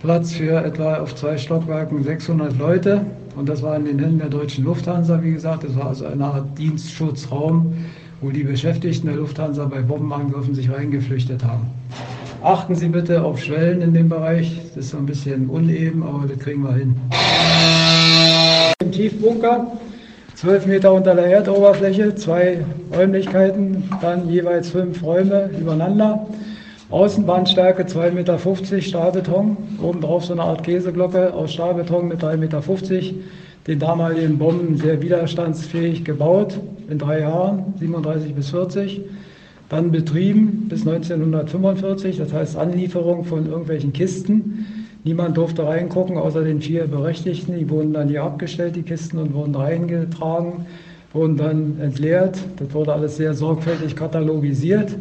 Platz 0.00 0.32
für 0.32 0.64
etwa 0.64 0.96
auf 0.98 1.14
zwei 1.16 1.36
Stockwerken 1.36 2.04
600 2.04 2.56
Leute. 2.56 3.04
Und 3.36 3.48
das 3.48 3.62
war 3.62 3.76
in 3.76 3.84
den 3.84 3.98
Händen 3.98 4.18
der 4.18 4.28
deutschen 4.28 4.64
Lufthansa, 4.64 5.20
wie 5.22 5.32
gesagt. 5.32 5.64
Das 5.64 5.74
war 5.76 5.88
also 5.88 6.06
eine 6.06 6.24
Art 6.24 6.56
Dienstschutzraum, 6.56 7.72
wo 8.20 8.30
die 8.30 8.44
Beschäftigten 8.44 9.08
der 9.08 9.16
Lufthansa 9.16 9.64
bei 9.64 9.80
Bombenangriffen 9.80 10.54
sich 10.54 10.70
reingeflüchtet 10.70 11.42
haben. 11.44 11.66
Achten 12.44 12.74
Sie 12.74 12.88
bitte 12.88 13.22
auf 13.22 13.42
Schwellen 13.42 13.80
in 13.80 13.94
dem 13.94 14.10
Bereich. 14.10 14.60
Das 14.74 14.84
ist 14.84 14.90
so 14.90 14.98
ein 14.98 15.06
bisschen 15.06 15.48
uneben, 15.48 16.02
aber 16.02 16.28
das 16.28 16.38
kriegen 16.38 16.62
wir 16.62 16.74
hin. 16.74 16.94
Im 18.82 18.92
Tiefbunker, 18.92 19.72
12 20.34 20.66
Meter 20.66 20.92
unter 20.92 21.14
der 21.14 21.24
Erdoberfläche, 21.24 22.14
zwei 22.16 22.62
Räumlichkeiten, 22.94 23.84
dann 24.02 24.28
jeweils 24.28 24.68
fünf 24.68 25.02
Räume 25.02 25.48
übereinander. 25.58 26.26
Außenbahnstärke 26.90 27.84
2,50 27.84 28.10
Meter 28.12 28.38
Stahlbeton, 28.82 29.56
obendrauf 29.82 30.26
so 30.26 30.34
eine 30.34 30.42
Art 30.42 30.64
Käseglocke 30.64 31.32
aus 31.32 31.54
Stahlbeton 31.54 32.08
mit 32.08 32.22
3,50 32.22 32.36
Meter. 32.36 32.62
Den 33.66 33.78
damaligen 33.78 34.36
Bomben 34.36 34.76
sehr 34.76 35.00
widerstandsfähig 35.00 36.04
gebaut, 36.04 36.60
in 36.90 36.98
drei 36.98 37.20
Jahren, 37.20 37.72
37 37.78 38.34
bis 38.34 38.50
40. 38.50 39.00
Dann 39.68 39.90
betrieben 39.90 40.66
bis 40.68 40.86
1945, 40.86 42.18
das 42.18 42.32
heißt 42.32 42.56
Anlieferung 42.56 43.24
von 43.24 43.46
irgendwelchen 43.46 43.92
Kisten. 43.92 44.66
Niemand 45.04 45.36
durfte 45.36 45.66
reingucken, 45.66 46.16
außer 46.16 46.44
den 46.44 46.60
vier 46.60 46.86
Berechtigten. 46.86 47.58
Die 47.58 47.68
wurden 47.68 47.92
dann 47.92 48.08
hier 48.08 48.22
abgestellt, 48.22 48.76
die 48.76 48.82
Kisten, 48.82 49.18
und 49.18 49.34
wurden 49.34 49.54
reingetragen, 49.54 50.66
wurden 51.12 51.36
dann 51.36 51.78
entleert. 51.80 52.38
Das 52.56 52.72
wurde 52.72 52.92
alles 52.92 53.16
sehr 53.16 53.34
sorgfältig 53.34 53.96
katalogisiert. 53.96 54.96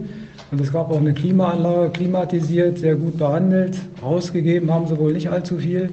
Und 0.51 0.61
es 0.61 0.71
gab 0.71 0.91
auch 0.91 0.99
eine 0.99 1.13
Klimaanlage, 1.13 1.91
klimatisiert, 1.91 2.79
sehr 2.79 2.95
gut 2.95 3.17
behandelt. 3.17 3.77
Ausgegeben 4.01 4.71
haben 4.71 4.87
sie 4.87 4.97
wohl 4.97 5.13
nicht 5.13 5.29
allzu 5.29 5.57
viel. 5.57 5.89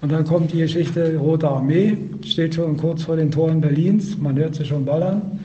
Und 0.00 0.12
dann 0.12 0.24
kommt 0.24 0.52
die 0.52 0.58
Geschichte 0.58 1.18
Rote 1.18 1.48
Armee, 1.48 1.98
steht 2.24 2.54
schon 2.54 2.76
kurz 2.76 3.02
vor 3.02 3.16
den 3.16 3.30
Toren 3.30 3.60
Berlins, 3.60 4.16
man 4.16 4.36
hört 4.38 4.54
sie 4.54 4.64
schon 4.64 4.84
ballern. 4.86 5.38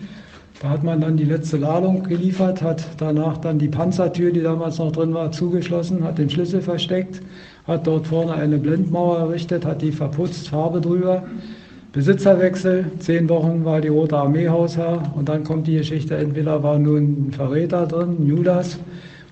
Da 0.65 0.71
hat 0.71 0.83
man 0.83 0.99
dann 0.99 1.15
die 1.15 1.25
letzte 1.25 1.57
Ladung 1.57 2.01
geliefert, 2.01 2.63
hat 2.63 2.83
danach 2.97 3.37
dann 3.37 3.59
die 3.59 3.67
Panzertür, 3.67 4.31
die 4.31 4.41
damals 4.41 4.79
noch 4.79 4.91
drin 4.91 5.13
war, 5.13 5.31
zugeschlossen, 5.31 6.03
hat 6.03 6.17
den 6.17 6.27
Schlüssel 6.27 6.59
versteckt, 6.59 7.21
hat 7.67 7.85
dort 7.85 8.07
vorne 8.07 8.33
eine 8.33 8.57
Blendmauer 8.57 9.19
errichtet, 9.19 9.63
hat 9.63 9.83
die 9.83 9.91
verputzt, 9.91 10.49
Farbe 10.49 10.81
drüber. 10.81 11.21
Besitzerwechsel, 11.93 12.85
zehn 12.97 13.29
Wochen 13.29 13.63
war 13.63 13.79
die 13.79 13.89
Rote 13.89 14.17
Armee 14.17 14.49
Hausherr 14.49 15.13
und 15.15 15.29
dann 15.29 15.43
kommt 15.43 15.67
die 15.67 15.77
Geschichte, 15.77 16.17
entweder 16.17 16.63
war 16.63 16.79
nun 16.79 17.27
ein 17.27 17.31
Verräter 17.31 17.85
drin, 17.85 18.15
ein 18.21 18.25
Judas, 18.25 18.79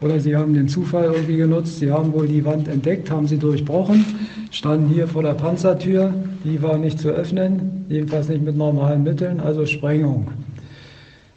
oder 0.01 0.19
sie 0.19 0.35
haben 0.35 0.53
den 0.53 0.67
Zufall 0.67 1.05
irgendwie 1.05 1.37
genutzt, 1.37 1.79
sie 1.79 1.91
haben 1.91 2.13
wohl 2.13 2.27
die 2.27 2.45
Wand 2.45 2.67
entdeckt, 2.67 3.09
haben 3.09 3.25
sie 3.25 3.39
durchbrochen, 3.39 4.05
standen 4.51 4.87
hier 4.93 5.07
vor 5.07 5.23
der 5.23 5.33
Panzertür, 5.33 6.13
die 6.43 6.61
war 6.61 6.77
nicht 6.77 6.99
zu 6.99 7.09
öffnen, 7.09 7.85
jedenfalls 7.89 8.29
nicht 8.29 8.43
mit 8.43 8.55
normalen 8.55 9.01
Mitteln, 9.01 9.39
also 9.39 9.65
Sprengung. 9.65 10.27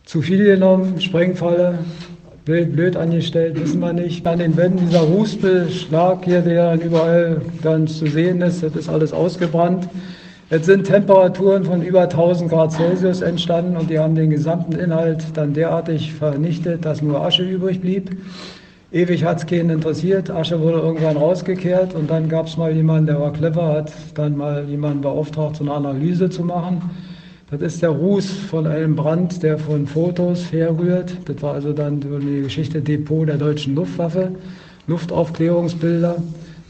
Zu 0.07 0.23
viel 0.23 0.45
genommen, 0.45 1.01
Sprengfalle, 1.01 1.81
blöd, 2.45 2.77
blöd 2.77 2.97
angestellt, 2.97 3.61
wissen 3.61 3.81
wir 3.81 3.93
nicht. 3.93 4.25
An 4.25 4.39
den 4.39 4.57
Wänden 4.57 4.87
dieser 4.87 5.01
Rußbeschlag 5.01 6.25
hier, 6.25 6.43
der 6.43 6.81
überall 6.81 7.41
dann 7.65 7.89
zu 7.89 8.07
sehen 8.07 8.41
ist, 8.41 8.63
das 8.63 8.77
ist 8.77 8.89
alles 8.89 9.13
ausgebrannt. 9.13 9.89
Jetzt 10.49 10.67
sind 10.67 10.85
Temperaturen 10.85 11.65
von 11.65 11.83
über 11.83 12.03
1000 12.03 12.49
Grad 12.49 12.71
Celsius 12.71 13.21
entstanden 13.21 13.77
und 13.77 13.91
die 13.91 13.99
haben 13.99 14.15
den 14.15 14.31
gesamten 14.31 14.79
Inhalt 14.79 15.25
dann 15.35 15.55
derartig 15.55 16.15
vernichtet, 16.15 16.85
dass 16.85 17.03
nur 17.03 17.21
Asche 17.21 17.43
übrig 17.43 17.81
blieb. 17.81 18.17
Ewig 18.93 19.25
hat 19.25 19.39
es 19.39 19.47
keinen 19.47 19.71
interessiert. 19.71 20.31
Asche 20.31 20.61
wurde 20.61 20.79
irgendwann 20.79 21.17
rausgekehrt 21.17 21.97
und 21.97 22.09
dann 22.09 22.29
gab 22.29 22.47
es 22.47 22.57
mal 22.57 22.71
jemanden, 22.71 23.07
der 23.07 23.21
war 23.21 23.33
clever, 23.33 23.73
hat 23.73 23.93
dann 24.15 24.37
mal 24.37 24.67
jemanden 24.69 25.01
beauftragt, 25.01 25.57
so 25.57 25.65
eine 25.65 25.73
Analyse 25.73 26.31
zu 26.31 26.45
machen. 26.45 26.91
Das 27.51 27.61
ist 27.61 27.83
der 27.83 27.91
Ruß 27.91 28.31
von 28.51 28.67
einem 28.67 28.97
Brand, 28.97 29.43
der 29.43 29.59
von 29.59 29.87
Fotos 29.87 30.51
herrührt. 30.51 31.17
Das 31.27 31.41
war 31.43 31.55
also 31.55 31.73
dann 31.73 32.01
die 32.01 32.43
Geschichte 32.43 32.83
Depot 32.83 33.29
der 33.29 33.37
deutschen 33.37 33.75
Luftwaffe, 33.75 34.33
Luftaufklärungsbilder 34.87 36.23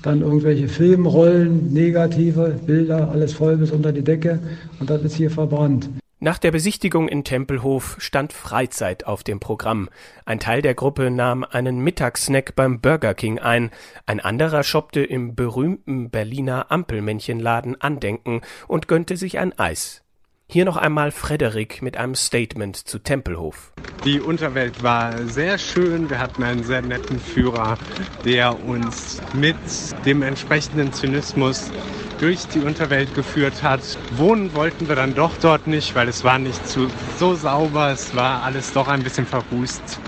dann 0.07 0.21
irgendwelche 0.21 0.69
Filmrollen, 0.69 1.73
negative 1.73 2.61
Bilder, 2.65 3.11
alles 3.11 3.35
voll 3.35 3.57
bis 3.57 3.73
unter 3.73 3.93
die 3.93 4.05
Decke 4.05 4.39
und 4.79 4.89
das 4.89 5.03
ist 5.03 5.17
hier 5.17 5.31
verbrannt. 5.31 5.91
Nach 6.19 6.39
der 6.39 6.51
Besichtigung 6.51 7.09
in 7.09 7.25
Tempelhof 7.25 7.97
stand 7.99 8.33
Freizeit 8.33 9.07
auf 9.07 9.23
dem 9.23 9.39
Programm. 9.39 9.91
Ein 10.25 10.39
Teil 10.39 10.63
der 10.63 10.75
Gruppe 10.75 11.11
nahm 11.11 11.45
einen 11.45 11.81
Mittagssnack 11.81 12.55
beim 12.57 12.81
Burger 12.81 13.15
King 13.15 13.39
ein, 13.39 13.71
ein 14.07 14.21
anderer 14.21 14.63
shoppte 14.63 15.03
im 15.03 15.35
berühmten 15.35 16.09
Berliner 16.09 16.71
Ampelmännchenladen 16.71 17.79
Andenken 17.81 18.41
und 18.67 18.89
gönnte 18.89 19.17
sich 19.17 19.39
ein 19.39 19.59
Eis. 19.59 20.06
Hier 20.49 20.65
noch 20.65 20.77
einmal 20.77 21.11
Frederik 21.11 21.83
mit 21.83 21.97
einem 21.97 22.15
Statement 22.15 22.77
zu 22.77 23.01
Tempelhof. 23.01 23.73
Die 24.05 24.21
Unterwelt 24.21 24.81
war 24.81 25.27
sehr 25.27 25.59
schön. 25.59 26.09
Wir 26.09 26.21
hatten 26.21 26.45
einen 26.45 26.63
sehr 26.63 26.83
netten 26.83 27.19
Führer, 27.19 27.77
der 28.25 28.65
uns 28.65 29.21
mit 29.35 29.57
dem 30.05 30.23
entsprechenden 30.23 30.93
Zynismus 30.93 31.73
durch 32.21 32.47
die 32.47 32.61
Unterwelt 32.61 33.13
geführt 33.17 33.65
hat. 33.65 33.81
Wohnen 34.13 34.55
wollten 34.55 34.87
wir 34.89 34.95
dann 34.95 35.17
doch 35.17 35.33
dort 35.43 35.67
nicht, 35.67 35.97
weil 35.97 36.07
es 36.07 36.23
war 36.23 36.39
nicht 36.39 36.65
zu, 36.69 36.89
so 37.19 37.35
sauber. 37.35 37.91
Es 37.91 38.15
war 38.15 38.45
alles 38.45 38.73
doch 38.73 38.87
ein 38.87 39.03
bisschen 39.03 39.27
verrußt. 39.27 39.99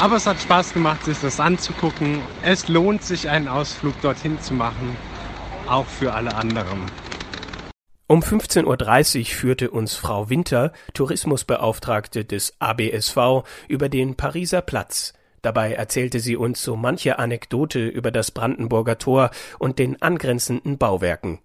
Aber 0.00 0.16
es 0.16 0.26
hat 0.26 0.40
Spaß 0.40 0.74
gemacht, 0.74 1.04
sich 1.04 1.20
das 1.20 1.38
anzugucken. 1.38 2.18
Es 2.42 2.66
lohnt 2.66 3.04
sich, 3.04 3.30
einen 3.30 3.46
Ausflug 3.46 4.00
dorthin 4.00 4.40
zu 4.40 4.54
machen, 4.54 4.96
auch 5.68 5.86
für 5.86 6.12
alle 6.12 6.34
anderen. 6.34 6.82
Um 8.06 8.20
15.30 8.20 9.18
Uhr 9.18 9.24
führte 9.24 9.70
uns 9.70 9.94
Frau 9.94 10.28
Winter, 10.28 10.72
Tourismusbeauftragte 10.92 12.26
des 12.26 12.54
ABSV, 12.58 13.44
über 13.66 13.88
den 13.88 14.14
Pariser 14.14 14.60
Platz. 14.60 15.14
Dabei 15.40 15.72
erzählte 15.72 16.20
sie 16.20 16.36
uns 16.36 16.62
so 16.62 16.76
manche 16.76 17.18
Anekdote 17.18 17.86
über 17.86 18.10
das 18.10 18.30
Brandenburger 18.30 18.98
Tor 18.98 19.30
und 19.58 19.78
den 19.78 20.02
angrenzenden 20.02 20.76
Bauwerken. 20.76 21.38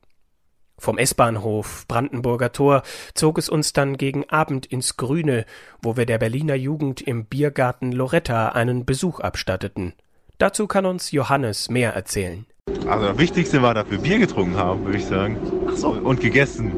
Vom 0.78 0.98
S-Bahnhof 0.98 1.86
Brandenburger 1.88 2.52
Tor 2.52 2.84
zog 3.14 3.38
es 3.38 3.48
uns 3.48 3.72
dann 3.72 3.96
gegen 3.96 4.30
Abend 4.30 4.66
ins 4.66 4.98
Grüne, 4.98 5.46
wo 5.82 5.96
wir 5.96 6.06
der 6.06 6.18
Berliner 6.18 6.56
Jugend 6.56 7.00
im 7.00 7.24
Biergarten 7.24 7.94
Loretta 7.94 8.50
einen 8.50 8.86
Besuch 8.86 9.22
abstatteten. 9.22 9.94
Dazu 10.38 10.68
kann 10.68 10.86
uns 10.86 11.12
Johannes 11.12 11.70
mehr 11.70 11.94
erzählen. 11.94 12.46
Also 12.90 13.08
das 13.08 13.18
Wichtigste 13.20 13.62
war, 13.62 13.76
dass 13.76 13.90
wir 13.92 14.00
Bier 14.00 14.18
getrunken 14.18 14.58
haben, 14.58 14.84
würde 14.84 14.98
ich 14.98 15.06
sagen. 15.06 15.38
Ach 15.70 15.76
so. 15.76 15.90
Und 15.90 16.22
gegessen. 16.22 16.72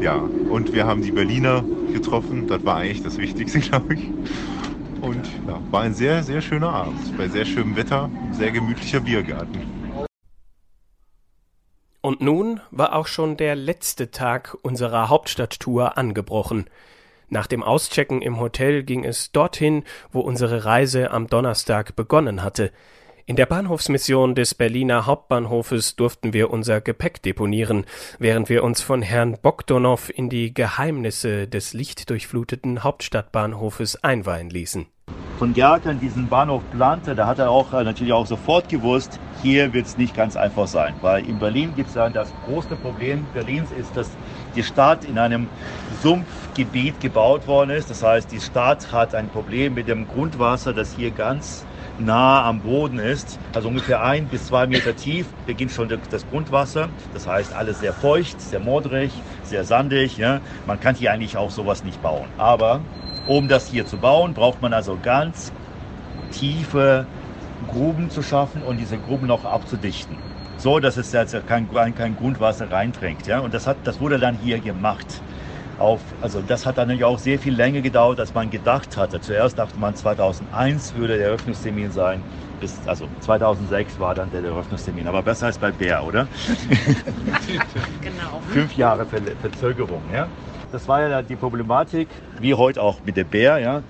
Ja. 0.00 0.16
Und 0.16 0.74
wir 0.74 0.86
haben 0.86 1.00
die 1.00 1.12
Berliner 1.12 1.64
getroffen. 1.92 2.46
Das 2.46 2.64
war 2.64 2.76
eigentlich 2.76 3.02
das 3.02 3.16
Wichtigste, 3.16 3.60
glaube 3.60 3.94
ich. 3.94 4.10
Und 5.00 5.26
ja, 5.46 5.60
war 5.70 5.82
ein 5.82 5.94
sehr, 5.94 6.22
sehr 6.22 6.42
schöner 6.42 6.70
Abend. 6.70 7.16
Bei 7.16 7.28
sehr 7.28 7.44
schönem 7.44 7.74
Wetter, 7.74 8.10
sehr 8.32 8.50
gemütlicher 8.50 9.00
Biergarten. 9.00 9.60
Und 12.02 12.20
nun 12.20 12.60
war 12.70 12.94
auch 12.94 13.06
schon 13.06 13.36
der 13.36 13.56
letzte 13.56 14.10
Tag 14.10 14.56
unserer 14.62 15.08
Hauptstadttour 15.08 15.96
angebrochen. 15.96 16.66
Nach 17.28 17.46
dem 17.46 17.62
Auschecken 17.62 18.22
im 18.22 18.38
Hotel 18.38 18.84
ging 18.84 19.04
es 19.04 19.32
dorthin, 19.32 19.84
wo 20.12 20.20
unsere 20.20 20.64
Reise 20.64 21.10
am 21.10 21.28
Donnerstag 21.28 21.96
begonnen 21.96 22.42
hatte– 22.42 22.72
in 23.26 23.34
der 23.34 23.46
Bahnhofsmission 23.46 24.36
des 24.36 24.54
Berliner 24.54 25.04
Hauptbahnhofes 25.04 25.96
durften 25.96 26.32
wir 26.32 26.50
unser 26.50 26.80
Gepäck 26.80 27.22
deponieren, 27.22 27.84
während 28.20 28.48
wir 28.48 28.62
uns 28.62 28.82
von 28.82 29.02
Herrn 29.02 29.36
Bogdanow 29.42 30.10
in 30.10 30.30
die 30.30 30.54
Geheimnisse 30.54 31.48
des 31.48 31.74
lichtdurchfluteten 31.74 32.84
Hauptstadtbahnhofes 32.84 34.04
einweihen 34.04 34.48
ließen. 34.48 34.86
Von 35.40 35.54
Gerkan 35.54 35.98
diesen 35.98 36.28
Bahnhof 36.28 36.62
plante, 36.70 37.16
da 37.16 37.26
hat 37.26 37.40
er 37.40 37.50
auch 37.50 37.72
äh, 37.72 37.82
natürlich 37.82 38.12
auch 38.12 38.26
sofort 38.26 38.68
gewusst, 38.68 39.18
hier 39.42 39.72
wird 39.72 39.86
es 39.86 39.98
nicht 39.98 40.14
ganz 40.14 40.36
einfach 40.36 40.68
sein, 40.68 40.94
weil 41.02 41.28
in 41.28 41.40
Berlin 41.40 41.72
gibt 41.74 41.88
es 41.88 41.94
dann 41.94 42.12
das 42.12 42.32
große 42.46 42.76
Problem 42.76 43.26
Berlins 43.34 43.70
ist, 43.78 43.94
dass 43.96 44.08
die 44.54 44.62
Stadt 44.62 45.04
in 45.04 45.18
einem 45.18 45.48
Sumpfgebiet 46.00 47.00
gebaut 47.00 47.46
worden 47.46 47.70
ist. 47.70 47.90
Das 47.90 48.02
heißt, 48.02 48.30
die 48.30 48.40
Stadt 48.40 48.92
hat 48.92 49.14
ein 49.14 49.28
Problem 49.28 49.74
mit 49.74 49.88
dem 49.88 50.06
Grundwasser, 50.08 50.72
das 50.72 50.94
hier 50.94 51.10
ganz 51.10 51.66
nah 51.98 52.44
am 52.44 52.60
Boden 52.60 52.98
ist, 52.98 53.38
also 53.54 53.68
ungefähr 53.68 54.02
ein 54.02 54.26
bis 54.26 54.46
zwei 54.46 54.66
Meter 54.66 54.94
tief, 54.94 55.26
beginnt 55.46 55.70
schon 55.70 55.88
das 55.88 56.28
Grundwasser. 56.28 56.88
Das 57.12 57.26
heißt, 57.26 57.54
alles 57.54 57.80
sehr 57.80 57.92
feucht, 57.92 58.40
sehr 58.40 58.60
modrig, 58.60 59.12
sehr 59.42 59.64
sandig. 59.64 60.16
Ja. 60.16 60.40
Man 60.66 60.80
kann 60.80 60.94
hier 60.94 61.12
eigentlich 61.12 61.36
auch 61.36 61.50
sowas 61.50 61.84
nicht 61.84 62.02
bauen. 62.02 62.28
Aber 62.38 62.80
um 63.26 63.48
das 63.48 63.68
hier 63.68 63.86
zu 63.86 63.96
bauen, 63.96 64.34
braucht 64.34 64.62
man 64.62 64.72
also 64.72 64.98
ganz 65.02 65.52
tiefe 66.32 67.06
Gruben 67.68 68.10
zu 68.10 68.22
schaffen 68.22 68.62
und 68.62 68.78
diese 68.78 68.98
Gruben 68.98 69.26
noch 69.26 69.44
abzudichten. 69.44 70.16
So, 70.58 70.78
dass 70.80 70.96
es 70.96 71.12
jetzt 71.12 71.36
kein, 71.46 71.68
kein 71.94 72.16
Grundwasser 72.16 72.70
reindringt. 72.70 73.26
Ja? 73.26 73.40
Und 73.40 73.52
das, 73.52 73.66
hat, 73.66 73.78
das 73.84 74.00
wurde 74.00 74.18
dann 74.18 74.36
hier 74.36 74.58
gemacht. 74.58 75.20
Auf, 75.78 76.00
also 76.22 76.42
das 76.46 76.64
hat 76.64 76.78
dann 76.78 77.02
auch 77.02 77.18
sehr 77.18 77.38
viel 77.38 77.54
länger 77.54 77.82
gedauert, 77.82 78.18
als 78.18 78.32
man 78.32 78.50
gedacht 78.50 78.96
hatte. 78.96 79.20
Zuerst 79.20 79.58
dachte 79.58 79.78
man, 79.78 79.94
2001 79.94 80.94
würde 80.94 81.18
der 81.18 81.26
Eröffnungstermin 81.26 81.90
sein. 81.90 82.22
Bis, 82.60 82.74
also 82.86 83.06
2006 83.20 84.00
war 84.00 84.14
dann 84.14 84.30
der 84.30 84.42
Eröffnungstermin. 84.42 85.06
Aber 85.06 85.22
besser 85.22 85.46
als 85.46 85.58
bei 85.58 85.70
Bär, 85.70 86.02
oder? 86.02 86.28
genau. 88.00 88.40
Fünf 88.48 88.74
Jahre 88.76 89.04
Ver 89.04 89.20
Verzögerung. 89.42 90.02
Ja? 90.12 90.28
Das 90.72 90.88
war 90.88 91.02
ja 91.02 91.20
die 91.20 91.36
Problematik, 91.36 92.08
wie 92.40 92.54
heute 92.54 92.82
auch 92.82 93.00
mit 93.04 93.16
der 93.18 93.24
Bär. 93.24 93.58
Ja? 93.58 93.82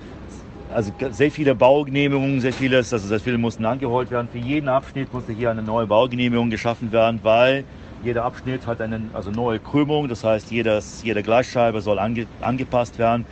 also 0.72 0.92
sehr 1.10 1.30
viele 1.30 1.54
Baugenehmigungen, 1.54 2.40
sehr 2.40 2.52
vieles, 2.52 2.92
also 2.92 3.08
sehr 3.08 3.20
viele 3.20 3.38
mussten 3.38 3.64
angeholt 3.64 4.10
werden. 4.10 4.28
Für 4.30 4.38
jeden 4.38 4.68
Abschnitt 4.68 5.12
musste 5.12 5.32
hier 5.32 5.50
eine 5.50 5.62
neue 5.62 5.86
Baugenehmigung 5.86 6.50
geschaffen 6.50 6.92
werden, 6.92 7.20
weil 7.22 7.64
jeder 8.06 8.24
Abschnitt 8.24 8.66
hat 8.66 8.80
eine 8.80 9.10
also 9.12 9.30
neue 9.30 9.58
Krümmung, 9.58 10.08
das 10.08 10.22
heißt 10.22 10.50
jedes, 10.52 11.02
jede 11.02 11.22
Gleisscheibe 11.22 11.80
soll 11.80 11.98
ange, 11.98 12.26
angepasst 12.40 12.98
werden. 12.98 13.26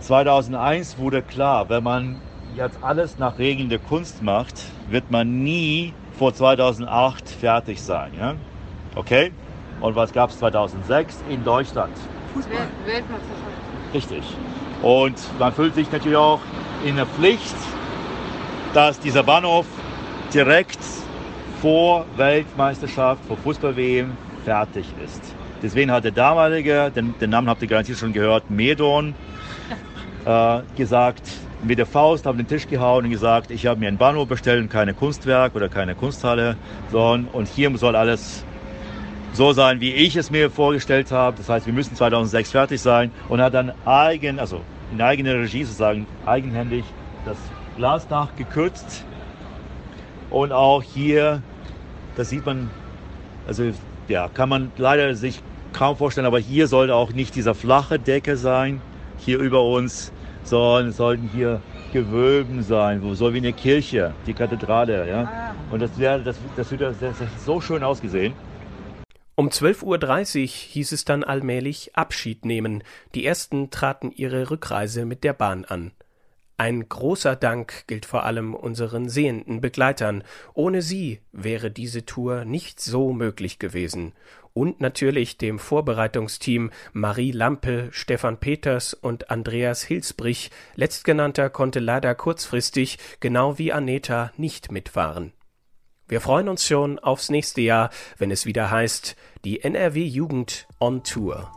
2001 0.00 0.98
wurde 0.98 1.22
klar, 1.22 1.68
wenn 1.68 1.84
man 1.84 2.20
jetzt 2.56 2.82
alles 2.82 3.18
nach 3.18 3.38
Regeln 3.38 3.68
der 3.68 3.78
Kunst 3.78 4.22
macht, 4.22 4.54
wird 4.88 5.10
man 5.10 5.44
nie 5.44 5.94
vor 6.18 6.34
2008 6.34 7.28
fertig 7.28 7.80
sein. 7.80 8.10
Ja? 8.18 8.34
Okay? 8.96 9.30
Und 9.80 9.94
was 9.94 10.12
gab 10.12 10.30
es 10.30 10.38
2006 10.40 11.22
in 11.30 11.44
Deutschland? 11.44 11.96
Fußball. 12.34 12.66
Weltmeisterschaft. 12.86 13.94
Richtig. 13.94 14.24
Und 14.82 15.16
man 15.38 15.52
fühlt 15.52 15.76
sich 15.76 15.90
natürlich 15.92 16.18
auch 16.18 16.40
in 16.84 16.96
der 16.96 17.06
Pflicht, 17.06 17.54
dass 18.74 18.98
dieser 18.98 19.22
Bahnhof 19.22 19.66
direkt 20.34 20.80
vor 21.60 22.06
Weltmeisterschaft, 22.16 23.24
vor 23.26 23.36
Fußball-WM 23.36 24.12
fertig 24.44 24.86
ist. 25.04 25.34
Deswegen 25.62 25.90
hat 25.90 26.04
der 26.04 26.12
damalige, 26.12 26.90
den, 26.94 27.14
den 27.20 27.30
Namen 27.30 27.48
habt 27.48 27.60
ihr 27.60 27.68
garantiert 27.68 27.98
schon 27.98 28.14
gehört, 28.14 28.50
Medon, 28.50 29.14
äh, 30.24 30.60
gesagt, 30.76 31.22
mit 31.62 31.78
der 31.78 31.84
Faust 31.84 32.26
auf 32.26 32.36
den 32.36 32.46
Tisch 32.46 32.66
gehauen 32.66 33.04
und 33.04 33.10
gesagt, 33.10 33.50
ich 33.50 33.66
habe 33.66 33.78
mir 33.78 33.88
einen 33.88 33.98
Bahnhof 33.98 34.26
bestellt 34.26 34.62
und 34.62 34.70
keine 34.70 34.94
Kunstwerk 34.94 35.54
oder 35.54 35.68
keine 35.68 35.94
Kunsthalle, 35.94 36.56
sondern 36.90 37.28
und 37.32 37.48
hier 37.48 37.76
soll 37.76 37.94
alles 37.94 38.44
so 39.34 39.52
sein, 39.52 39.80
wie 39.80 39.92
ich 39.92 40.16
es 40.16 40.30
mir 40.30 40.50
vorgestellt 40.50 41.12
habe. 41.12 41.36
Das 41.36 41.48
heißt, 41.48 41.66
wir 41.66 41.74
müssen 41.74 41.94
2006 41.94 42.50
fertig 42.50 42.80
sein 42.80 43.10
und 43.28 43.42
hat 43.42 43.52
dann 43.52 43.72
eigen, 43.84 44.38
also 44.38 44.62
in 44.92 45.00
eigener 45.02 45.34
Regie 45.34 45.64
sozusagen 45.64 46.06
eigenhändig 46.24 46.84
das 47.26 47.36
Glasdach 47.76 48.34
gekürzt 48.36 49.04
und 50.30 50.52
auch 50.52 50.82
hier, 50.82 51.42
das 52.16 52.30
sieht 52.30 52.46
man, 52.46 52.70
also 53.46 53.70
ja, 54.08 54.28
kann 54.28 54.48
man 54.48 54.72
leider 54.76 55.14
sich 55.14 55.42
kaum 55.72 55.96
vorstellen, 55.96 56.26
aber 56.26 56.38
hier 56.38 56.66
sollte 56.66 56.94
auch 56.94 57.12
nicht 57.12 57.34
dieser 57.34 57.54
flache 57.54 57.98
Decke 57.98 58.36
sein, 58.36 58.80
hier 59.18 59.38
über 59.38 59.64
uns, 59.64 60.12
sondern 60.42 60.88
es 60.88 60.96
sollten 60.96 61.28
hier 61.32 61.60
Gewölben 61.92 62.62
sein, 62.62 63.02
so 63.14 63.32
wie 63.34 63.38
eine 63.38 63.52
Kirche, 63.52 64.14
die 64.26 64.34
Kathedrale, 64.34 65.08
ja. 65.08 65.22
Ah. 65.22 65.54
Und 65.72 65.80
das 65.80 65.98
wäre, 65.98 66.22
das, 66.22 66.36
das 66.56 66.70
würde 66.70 66.94
so 67.44 67.60
schön 67.60 67.82
ausgesehen. 67.82 68.32
Um 69.34 69.48
12.30 69.48 70.42
Uhr 70.42 70.48
hieß 70.48 70.92
es 70.92 71.04
dann 71.04 71.24
allmählich 71.24 71.96
Abschied 71.96 72.44
nehmen. 72.44 72.84
Die 73.14 73.24
ersten 73.24 73.70
traten 73.70 74.12
ihre 74.12 74.50
Rückreise 74.50 75.04
mit 75.04 75.24
der 75.24 75.32
Bahn 75.32 75.64
an. 75.64 75.92
Ein 76.60 76.90
großer 76.90 77.36
Dank 77.36 77.86
gilt 77.86 78.04
vor 78.04 78.24
allem 78.24 78.54
unseren 78.54 79.08
sehenden 79.08 79.62
Begleitern. 79.62 80.22
Ohne 80.52 80.82
sie 80.82 81.20
wäre 81.32 81.70
diese 81.70 82.04
Tour 82.04 82.44
nicht 82.44 82.80
so 82.80 83.14
möglich 83.14 83.58
gewesen. 83.58 84.12
Und 84.52 84.78
natürlich 84.78 85.38
dem 85.38 85.58
Vorbereitungsteam 85.58 86.70
Marie 86.92 87.32
Lampe, 87.32 87.88
Stefan 87.92 88.40
Peters 88.40 88.92
und 88.92 89.30
Andreas 89.30 89.82
Hilsbrich. 89.82 90.50
Letztgenannter 90.74 91.48
konnte 91.48 91.80
leider 91.80 92.14
kurzfristig, 92.14 92.98
genau 93.20 93.56
wie 93.56 93.72
Aneta, 93.72 94.30
nicht 94.36 94.70
mitfahren. 94.70 95.32
Wir 96.08 96.20
freuen 96.20 96.50
uns 96.50 96.66
schon 96.66 96.98
aufs 96.98 97.30
nächste 97.30 97.62
Jahr, 97.62 97.88
wenn 98.18 98.30
es 98.30 98.44
wieder 98.44 98.70
heißt, 98.70 99.16
die 99.46 99.62
NRW 99.62 100.04
Jugend 100.04 100.68
on 100.78 101.04
Tour. 101.04 101.50